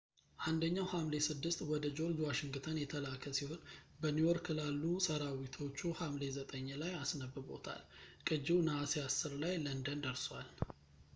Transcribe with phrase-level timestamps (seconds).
[0.49, 3.61] አንደኛው ሐምሌ 6 ወደ ጆርጅ ዋሽንግተን የተላከ ሲሆን
[4.03, 7.83] በኒውዮርክ ላሉ ሰራዊቶቹ ሐምሌ 9 ላይ አስነብቦታል
[8.29, 10.49] ቅጂው ነሐሴ 10 ላይ ለንደን ደርሷል